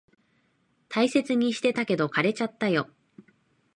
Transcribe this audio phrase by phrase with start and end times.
[0.89, 2.89] 大切にしてたけど、枯れちゃったよ。